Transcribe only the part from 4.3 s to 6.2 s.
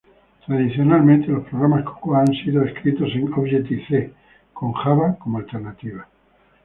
con Java como alternativa.